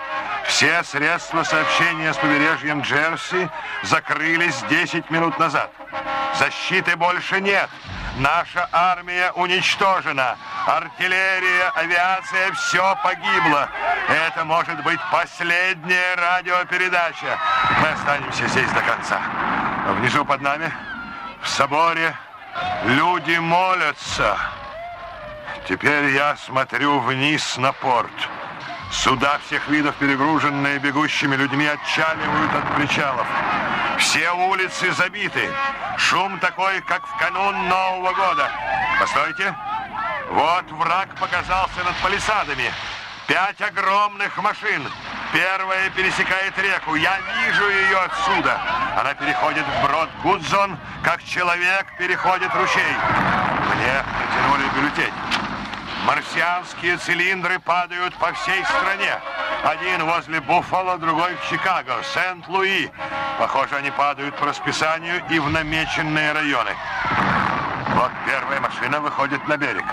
[0.47, 3.49] Все средства сообщения с побережьем Джерси
[3.83, 5.71] закрылись 10 минут назад.
[6.37, 7.69] Защиты больше нет.
[8.17, 10.37] Наша армия уничтожена.
[10.65, 13.69] Артиллерия, авиация, все погибло.
[14.07, 17.37] Это может быть последняя радиопередача.
[17.81, 19.19] Мы останемся здесь до конца.
[19.99, 20.71] Внизу под нами,
[21.41, 22.15] в соборе,
[22.85, 24.37] люди молятся.
[25.67, 28.11] Теперь я смотрю вниз на порт.
[28.91, 33.27] Суда всех видов, перегруженные бегущими людьми, отчаливают от причалов.
[33.97, 35.49] Все улицы забиты.
[35.97, 38.49] Шум такой, как в канун Нового года.
[38.99, 39.55] Постойте.
[40.31, 42.71] Вот враг показался над палисадами.
[43.27, 44.87] Пять огромных машин.
[45.33, 46.95] Первая пересекает реку.
[46.95, 48.59] Я вижу ее отсюда.
[48.97, 52.95] Она переходит в брод Гудзон, как человек переходит ручей.
[53.73, 55.13] Мне протянули бюллетень.
[56.05, 59.19] Марсианские цилиндры падают по всей стране.
[59.63, 62.91] Один возле Буффало, другой в Чикаго, Сент-Луи.
[63.39, 66.69] Похоже, они падают по расписанию и в намеченные районы.
[67.95, 69.83] Вот первая машина выходит на берег.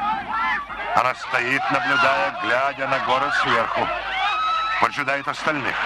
[0.97, 3.89] Она стоит, наблюдая, глядя на город сверху.
[4.83, 5.77] Поджидает остальных.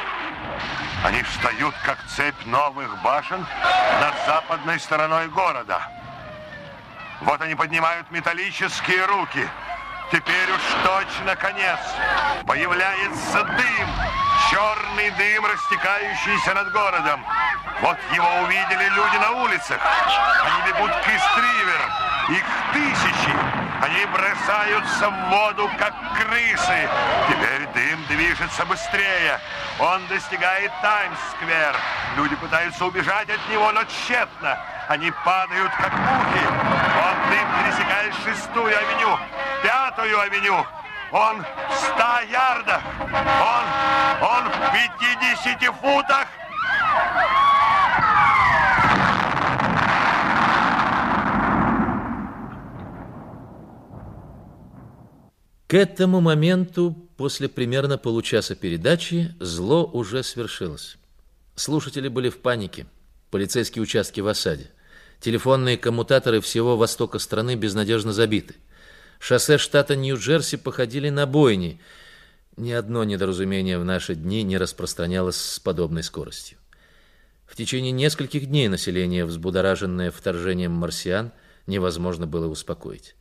[1.04, 3.46] Они встают, как цепь новых башен
[4.00, 5.80] над западной стороной города.
[7.20, 9.48] Вот они поднимают металлические руки–
[10.12, 11.80] Теперь уж точно конец.
[12.46, 13.88] Появляется дым.
[14.50, 17.24] черный дым, растекающийся над городом.
[17.80, 19.80] Вот его увидели люди на улицах.
[20.44, 21.80] Они бегут к Истривер.
[22.28, 23.34] Их тысячи.
[23.82, 26.88] Они бросаются в воду, как крысы.
[27.28, 29.40] Теперь дым движется быстрее.
[29.80, 31.76] Он достигает Таймс-сквер.
[32.16, 34.58] Люди пытаются убежать от него, но тщетно.
[34.88, 36.85] Они падают, как мухи.
[37.26, 39.18] Он дым пересекает шестую авеню,
[39.62, 40.64] пятую авеню.
[41.12, 42.82] Он в ста ярдах.
[43.02, 43.64] Он,
[44.22, 46.28] он в пятидесяти футах.
[55.66, 60.96] К этому моменту, после примерно получаса передачи, зло уже свершилось.
[61.56, 62.86] Слушатели были в панике.
[63.30, 64.70] Полицейские участки в осаде.
[65.20, 68.54] Телефонные коммутаторы всего востока страны безнадежно забиты.
[69.18, 71.80] Шоссе штата Нью-Джерси походили на бойни.
[72.56, 76.58] Ни одно недоразумение в наши дни не распространялось с подобной скоростью.
[77.46, 81.32] В течение нескольких дней население, взбудораженное вторжением марсиан,
[81.66, 83.14] невозможно было успокоить.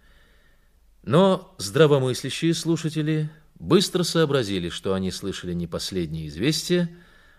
[1.04, 3.30] Но здравомыслящие слушатели
[3.60, 6.90] быстро сообразили, что они слышали не последние известия,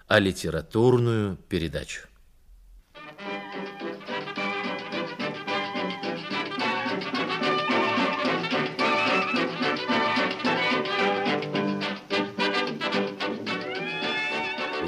[0.07, 2.03] а литературную передачу.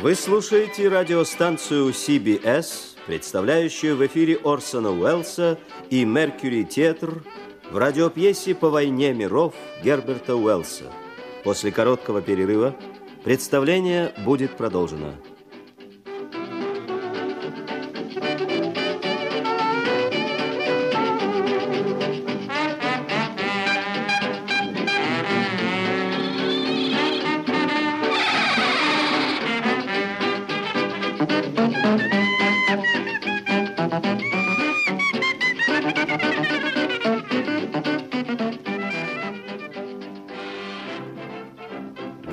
[0.01, 5.59] Вы слушаете радиостанцию CBS, представляющую в эфире Орсона Уэллса
[5.90, 7.24] и Меркьюри Театр
[7.68, 10.84] в радиопьесе «По войне миров» Герберта Уэллса.
[11.42, 12.76] После короткого перерыва
[13.24, 15.14] представление будет продолжено.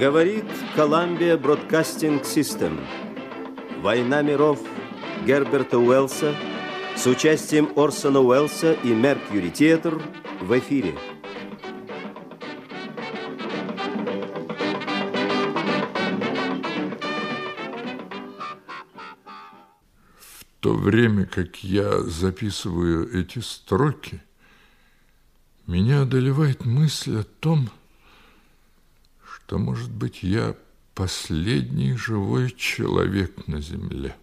[0.06, 0.46] Говорит
[0.76, 2.80] Columbia Broadcasting System.
[3.82, 4.60] Война миров
[5.26, 6.36] Герберта Уэллса
[6.96, 10.00] с участием Орсона Уэллса и Меркьюри Театр
[10.42, 10.96] в эфире.
[20.20, 24.22] В то время, как я записываю эти строки,
[25.66, 27.85] меня одолевает мысль о том, что,
[29.60, 30.56] может быть, я
[30.94, 34.16] последний живой человек на земле.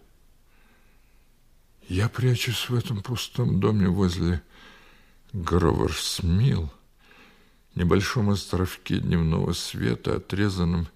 [1.87, 4.41] Я прячусь в этом пустом доме возле
[5.33, 6.71] Гроверсмилл,
[7.75, 10.87] небольшом островке дневного света, отрезанном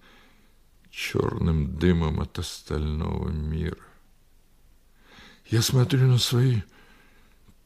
[0.91, 3.78] черным дымом от остального мира.
[5.45, 6.61] Я смотрю на свои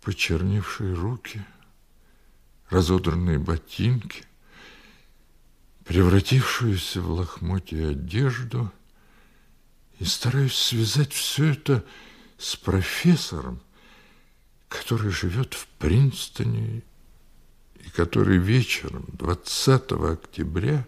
[0.02, 1.44] почерневшие руки,
[2.70, 4.24] разодранные ботинки,
[5.92, 8.72] превратившуюся в лохмотье одежду,
[10.00, 11.84] и стараюсь связать все это
[12.38, 13.60] с профессором,
[14.70, 16.84] который живет в Принстоне
[17.84, 20.88] и который вечером 20 октября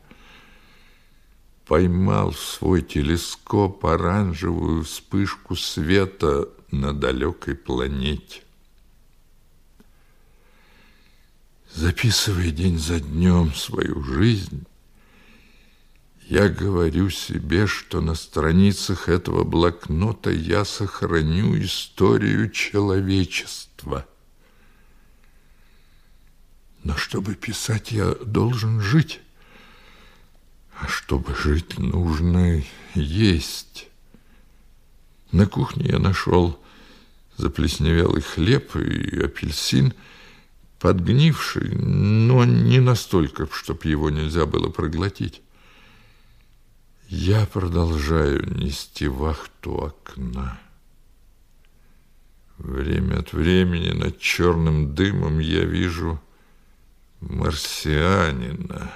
[1.66, 8.42] поймал в свой телескоп оранжевую вспышку света на далекой планете.
[11.74, 14.66] Записывая день за днем свою жизнь,
[16.30, 24.08] я говорю себе, что на страницах этого блокнота я сохраню историю человечества.
[26.84, 29.22] Но чтобы писать, я должен жить.
[30.80, 32.64] А чтобы жить, нужно
[32.94, 33.88] есть.
[35.32, 36.60] На кухне я нашел
[37.38, 39.94] заплесневелый хлеб и апельсин,
[40.80, 45.42] подгнивший, но не настолько, чтобы его нельзя было проглотить.
[47.16, 50.60] Я продолжаю нести вахту окна.
[52.58, 56.20] Время от времени над черным дымом я вижу
[57.20, 58.92] марсианина.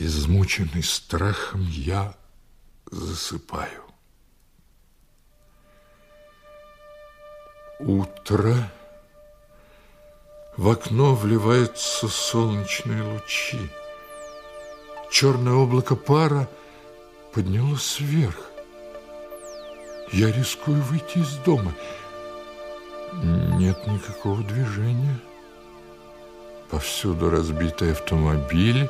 [0.00, 2.16] Измученный страхом я
[2.90, 3.84] засыпаю.
[7.78, 8.72] Утро.
[10.56, 13.70] В окно вливаются солнечные лучи.
[15.10, 16.48] Черное облако пара
[17.32, 18.50] поднялось вверх.
[20.12, 21.74] Я рискую выйти из дома.
[23.58, 25.18] Нет никакого движения.
[26.70, 28.88] Повсюду разбитые автомобили,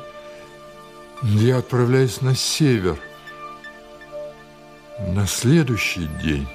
[1.23, 2.99] Я отправляюсь на север.
[4.99, 6.47] На следующий день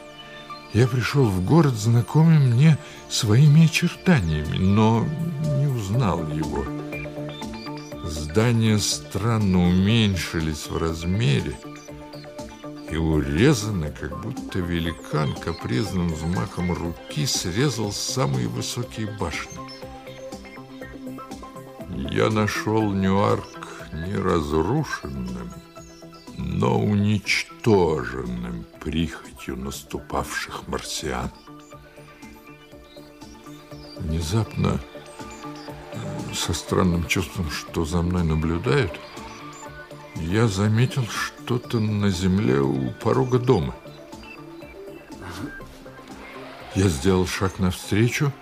[0.73, 5.05] я пришел в город, знакомый мне своими очертаниями, но
[5.59, 6.64] не узнал его.
[8.09, 11.59] Здания странно уменьшились в размере
[12.89, 19.59] и урезаны, как будто великан капризным взмахом руки срезал самые высокие башни.
[22.13, 25.51] Я нашел Ньюарк не разрушенным,
[26.39, 31.31] но уничтоженным прихотью наступавших марсиан.
[33.99, 34.81] Внезапно,
[36.35, 38.99] со странным чувством, что за мной наблюдают,
[40.16, 43.74] я заметил что-то на земле у порога дома.
[46.74, 48.33] Я сделал шаг навстречу.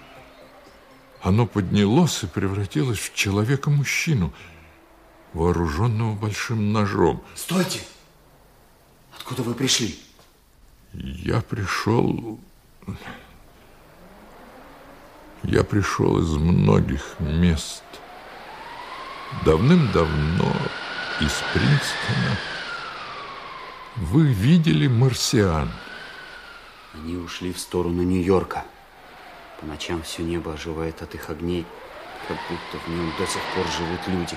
[1.22, 4.32] Оно поднялось и превратилось в человека-мужчину,
[5.32, 7.22] вооруженного большим ножом.
[7.34, 7.80] Стойте!
[9.16, 9.98] Откуда вы пришли?
[10.92, 12.38] Я пришел...
[15.46, 17.82] Я пришел из многих мест.
[19.44, 20.50] Давным-давно
[21.20, 22.38] из Принстона
[23.96, 25.70] вы видели марсиан.
[26.94, 28.64] Они ушли в сторону Нью-Йорка.
[29.60, 31.66] По ночам все небо оживает от их огней,
[32.26, 34.36] как будто в нем до сих пор живут люди.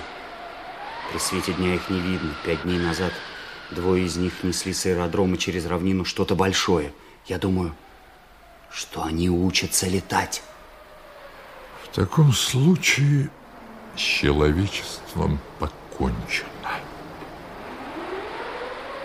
[1.10, 2.34] При свете дня их не видно.
[2.44, 3.14] Пять дней назад
[3.70, 6.92] двое из них несли с аэродрома через равнину что-то большое.
[7.26, 7.74] Я думаю,
[8.70, 10.42] что они учатся летать.
[11.90, 13.30] В таком случае
[13.96, 16.48] с человечеством покончено.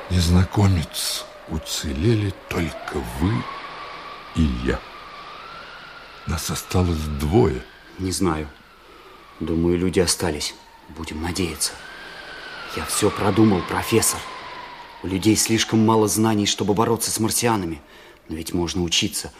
[0.10, 3.34] Незнакомец, уцелели только вы
[4.36, 4.80] и я.
[6.28, 7.64] Нас осталось двое.
[8.00, 8.48] Не знаю.
[9.40, 10.54] Думаю, люди остались.
[10.90, 11.72] Будем надеяться.
[12.76, 14.20] Я все продумал, профессор.
[15.04, 17.82] У людей слишком мало знаний, чтобы бороться с марсианами.
[18.30, 19.34] Но ведь можно учиться.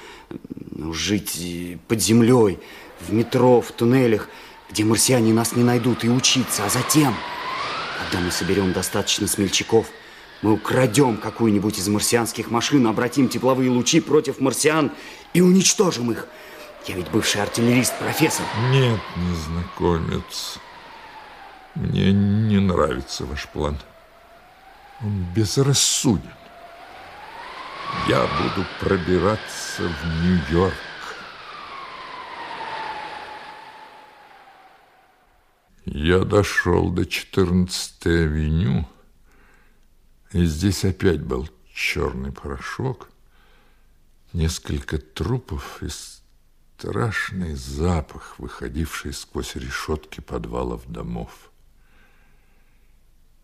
[0.92, 2.60] Жить э, под землей,
[3.08, 4.28] в метро, в туннелях,
[4.70, 6.66] где марсиане нас не найдут, и учиться.
[6.66, 7.16] А затем,
[8.00, 9.88] когда мы соберем достаточно смельчаков,
[10.42, 14.92] мы украдем какую-нибудь из марсианских машин, обратим тепловые лучи против марсиан
[15.34, 16.28] и уничтожим их.
[16.86, 18.46] Я ведь бывший артиллерист, профессор.
[18.72, 20.60] Нет, незнакомец.
[21.76, 23.78] Мне не нравится ваш план.
[25.02, 26.34] Он безрассуден.
[28.08, 30.74] Я буду пробираться в Нью-Йорк.
[35.86, 38.88] Я дошел до 14-й авеню,
[40.32, 43.10] и здесь опять был черный порошок,
[44.32, 45.90] несколько трупов и
[46.78, 51.52] страшный запах, выходивший сквозь решетки подвалов домов.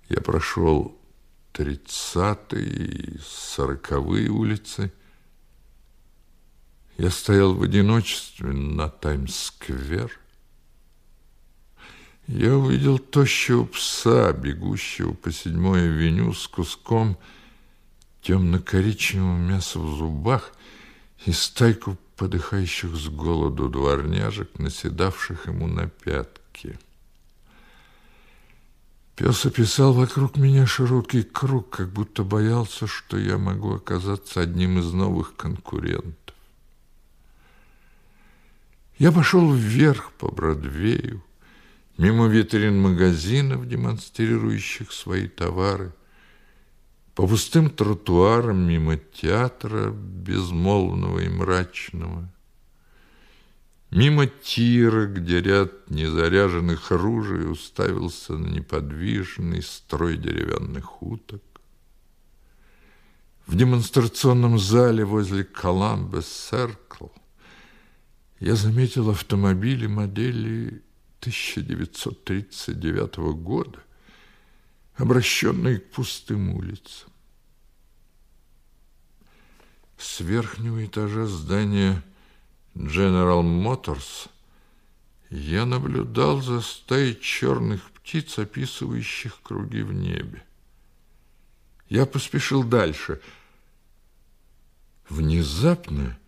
[0.08, 0.98] Я прошел
[1.52, 4.94] тридцатые и сороковые улицы.
[6.98, 10.12] Я стоял в одиночестве на Таймс-сквер.
[12.30, 17.18] Я увидел тощего пса, бегущего по седьмой авеню с куском
[18.22, 20.54] темно-коричневого мяса в зубах
[21.26, 26.78] и стайку подыхающих с голоду дворняжек, наседавших ему на пятки.
[29.16, 34.94] Пес описал вокруг меня широкий круг, как будто боялся, что я могу оказаться одним из
[34.94, 36.36] новых конкурентов.
[39.00, 41.24] Я пошел вверх по Бродвею,
[42.00, 45.94] мимо витрин магазинов, демонстрирующих свои товары,
[47.14, 52.32] по пустым тротуарам мимо театра безмолвного и мрачного,
[53.92, 61.42] Мимо тира, где ряд незаряженных ружей уставился на неподвижный строй деревянных уток.
[63.48, 67.08] В демонстрационном зале возле Коламбес Серкл
[68.40, 70.84] я заметил автомобили модели
[71.20, 73.80] 1939 года,
[74.96, 77.10] обращенные к пустым улицам.
[79.98, 82.04] С верхнего этажа здания
[82.76, 84.30] General Motors,
[85.30, 90.44] я наблюдал за стаей черных птиц, описывающих круги в небе.
[91.90, 93.20] Я поспешил дальше.
[95.10, 96.19] Внезапно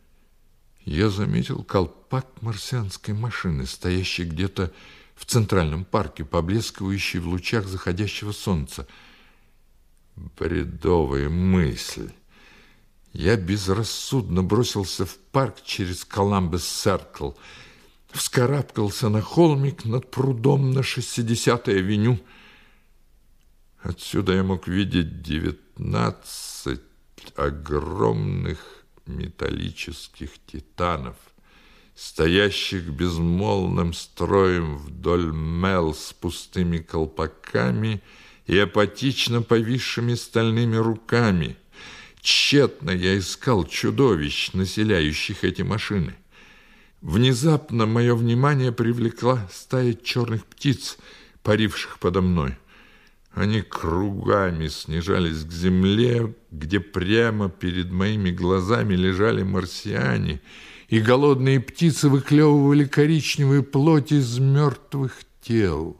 [0.86, 4.72] я заметил колпак марсианской машины, стоящей где-то
[5.16, 8.88] в центральном парке, поблескивающей в лучах заходящего солнца.
[10.16, 12.12] Бредовая мысль.
[13.14, 17.34] Я безрассудно бросился в парк через Коламбес-Серкл,
[18.12, 22.20] вскарабкался на холмик над прудом на 60-й авеню.
[23.84, 26.82] Отсюда я мог видеть девятнадцать
[27.36, 28.81] огромных
[29.12, 31.16] металлических титанов,
[31.96, 38.02] стоящих безмолвным строем вдоль мел с пустыми колпаками
[38.48, 41.58] и апатично повисшими стальными руками.
[42.22, 46.16] Тщетно я искал чудовищ, населяющих эти машины.
[47.02, 50.98] Внезапно мое внимание привлекла стая черных птиц,
[51.42, 52.58] паривших подо мной.
[53.34, 60.42] Они кругами снижались к земле, где прямо перед моими глазами лежали марсиане,
[60.90, 65.96] и голодные птицы выклевывали коричневую плоть из мертвых тел.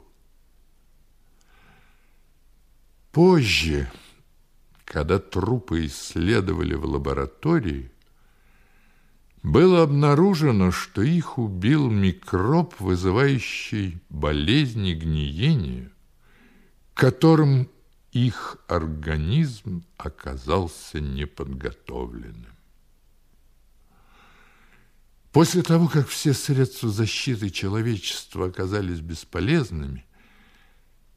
[3.12, 3.90] Позже,
[4.84, 7.90] когда трупы исследовали в лаборатории,
[9.42, 15.90] было обнаружено, что их убил микроб, вызывающий болезни гниения,
[16.94, 17.68] которым
[18.12, 22.52] их организм оказался неподготовленным.
[25.32, 30.04] После того, как все средства защиты человечества оказались бесполезными,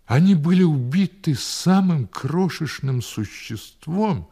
[0.06, 4.30] они были убиты самым крошечным существом,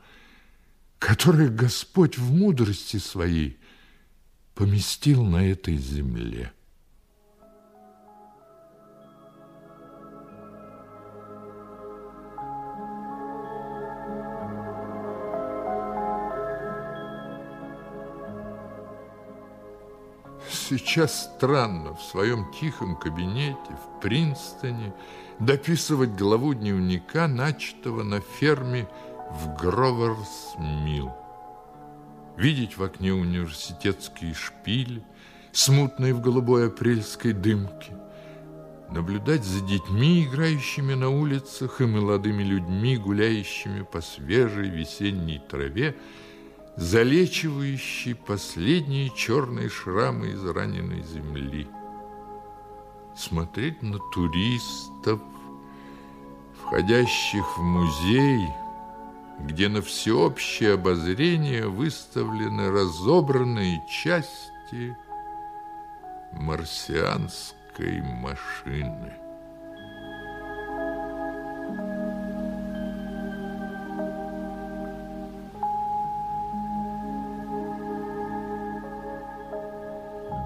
[1.00, 3.60] которое Господь в мудрости своей
[4.56, 6.54] поместил на этой земле.
[20.70, 24.94] Сейчас странно в своем тихом кабинете в Принстоне
[25.40, 28.88] дописывать главу дневника, начатого на ферме
[29.32, 31.12] в Гроверс-Милл.
[32.38, 35.04] Видеть в окне университетские шпили,
[35.52, 37.98] смутные в голубой апрельской дымке,
[38.90, 45.98] наблюдать за детьми, играющими на улицах, и молодыми людьми, гуляющими по свежей весенней траве,
[46.76, 51.68] залечивающей последние черные шрамы из раненой земли.
[53.16, 55.22] Смотреть на туристов,
[56.62, 58.48] входящих в музей–
[59.40, 64.96] где на всеобщее обозрение выставлены разобранные части
[66.32, 69.23] марсианской машины.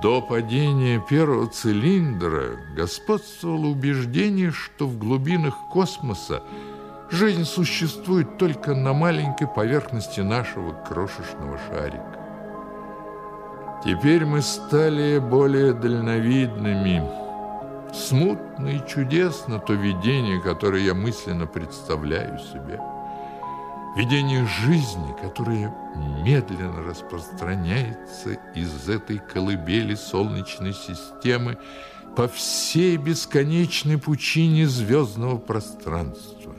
[0.08, 6.43] До падения первого цилиндра господствовало убеждение, что в глубинах космоса
[7.12, 12.22] Жизнь существует только на маленькой поверхности нашего крошечного шарика.
[13.84, 17.03] Теперь мы стали более дальновидными.
[17.93, 22.80] Смутно и чудесно то видение, которое я мысленно представляю себе.
[23.97, 25.73] Видение жизни, которое
[26.23, 31.57] медленно распространяется из этой колыбели Солнечной системы
[32.15, 36.53] по всей бесконечной пучине звездного пространства.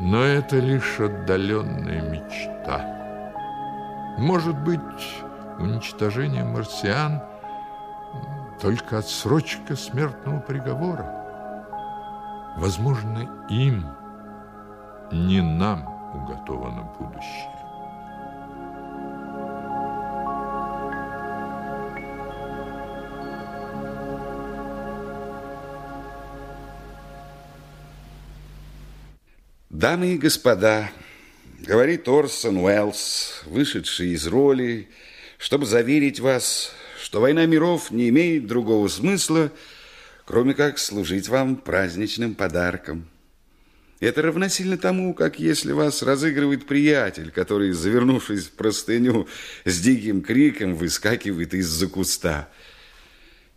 [0.00, 4.16] Но это лишь отдаленная мечта.
[4.18, 4.80] Может быть,
[5.60, 7.22] уничтожение марсиан
[8.60, 11.06] только отсрочка смертного приговора.
[12.56, 13.86] Возможно, им,
[15.12, 17.50] не нам уготовано будущее.
[29.68, 30.90] Дамы и господа,
[31.60, 34.88] говорит Орсон Уэллс, вышедший из роли,
[35.38, 39.50] чтобы заверить вас, что «Война миров» не имеет другого смысла,
[40.24, 43.11] кроме как служить вам праздничным подарком.
[44.02, 49.28] Это равносильно тому, как если вас разыгрывает приятель, который, завернувшись в простыню,
[49.64, 52.48] с диким криком выскакивает из-за куста.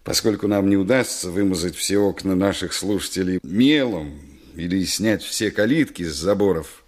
[0.03, 4.21] Поскольку нам не удастся вымазать все окна наших слушателей мелом,
[4.55, 6.85] или снять все калитки с заборов.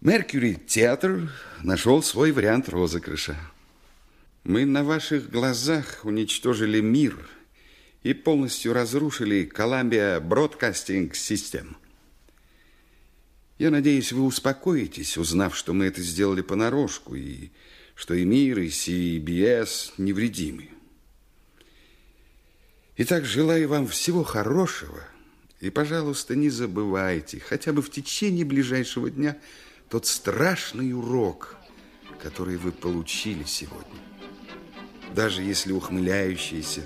[0.00, 1.32] Меркьюри Театр
[1.64, 3.36] нашел свой вариант розыгрыша.
[4.44, 7.18] Мы на ваших глазах уничтожили мир
[8.04, 11.74] и полностью разрушили Columbia Broadcasting System.
[13.58, 17.50] Я надеюсь, вы успокоитесь, узнав, что мы это сделали понарошку, и
[17.94, 20.68] что и мир, и CBS невредимы.
[22.96, 25.02] Итак, желаю вам всего хорошего–
[25.60, 29.36] и, пожалуйста, не забывайте, хотя бы в течение ближайшего дня,
[29.88, 31.56] тот страшный урок,
[32.22, 34.00] который вы получили сегодня.
[35.14, 36.82] Даже если ухмыляющееся,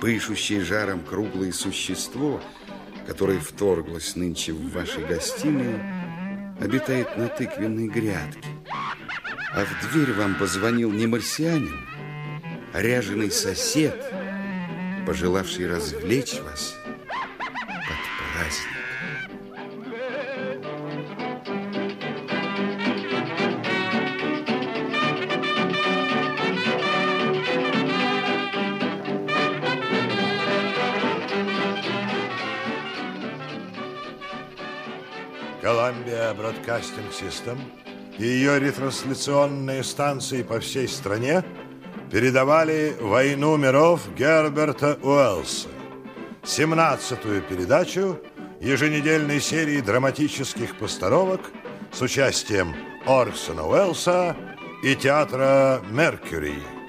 [0.00, 2.42] пышущее жаром круглое существо,
[3.06, 5.80] которая вторглась нынче в ваши гостиную,
[6.60, 8.48] обитает на тыквенной грядке.
[9.52, 11.86] А в дверь вам позвонил не марсианин,
[12.72, 14.00] а ряженый сосед,
[15.06, 17.98] пожелавший развлечь вас под
[18.34, 18.79] праздник.
[35.90, 37.58] Columbia Broadcasting System
[38.16, 41.42] и ее ретрансляционные станции по всей стране
[42.12, 45.68] передавали «Войну миров» Герберта Уэллса,
[46.44, 48.20] 17-ю передачу
[48.60, 51.40] еженедельной серии драматических постановок
[51.92, 54.36] с участием Орсона Уэллса
[54.84, 56.79] и театра «Меркьюри».